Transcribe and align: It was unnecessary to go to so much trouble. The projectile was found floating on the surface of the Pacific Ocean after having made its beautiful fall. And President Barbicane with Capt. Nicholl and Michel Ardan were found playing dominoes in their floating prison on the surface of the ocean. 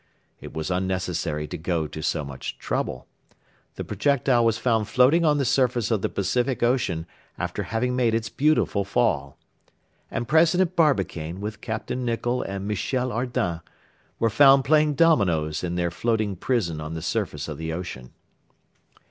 It 0.39 0.51
was 0.55 0.71
unnecessary 0.71 1.47
to 1.47 1.59
go 1.59 1.85
to 1.85 2.01
so 2.01 2.25
much 2.25 2.57
trouble. 2.57 3.07
The 3.75 3.83
projectile 3.83 4.43
was 4.43 4.57
found 4.57 4.87
floating 4.87 5.23
on 5.23 5.37
the 5.37 5.45
surface 5.45 5.91
of 5.91 6.01
the 6.01 6.09
Pacific 6.09 6.63
Ocean 6.63 7.05
after 7.37 7.61
having 7.61 7.95
made 7.95 8.15
its 8.15 8.27
beautiful 8.27 8.83
fall. 8.83 9.37
And 10.09 10.27
President 10.27 10.75
Barbicane 10.75 11.39
with 11.39 11.61
Capt. 11.61 11.91
Nicholl 11.91 12.41
and 12.41 12.67
Michel 12.67 13.11
Ardan 13.11 13.61
were 14.17 14.31
found 14.31 14.65
playing 14.65 14.95
dominoes 14.95 15.63
in 15.63 15.75
their 15.75 15.91
floating 15.91 16.35
prison 16.35 16.81
on 16.81 16.95
the 16.95 17.03
surface 17.03 17.47
of 17.47 17.59
the 17.59 17.71
ocean. 17.71 18.11